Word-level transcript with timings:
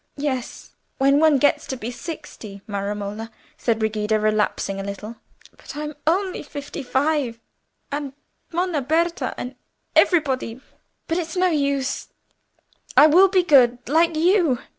"Yes, 0.17 0.71
when 0.97 1.19
one 1.19 1.37
gets 1.37 1.67
to 1.67 1.75
be 1.77 1.91
sixty, 1.91 2.63
my 2.65 2.81
Romola," 2.83 3.29
said 3.55 3.77
Brigida, 3.77 4.19
relapsing 4.19 4.79
a 4.79 4.83
little; 4.83 5.17
"but 5.51 5.75
I'm 5.77 5.93
only 6.07 6.41
fifty 6.41 6.81
five, 6.81 7.39
and 7.91 8.13
Monna 8.51 8.81
Berta, 8.81 9.35
and 9.37 9.53
everybody—but 9.95 11.17
it's 11.19 11.37
no 11.37 11.49
use: 11.51 12.07
I 12.97 13.05
will 13.05 13.27
be 13.27 13.43
good, 13.43 13.77
like 13.87 14.15
you. 14.15 14.57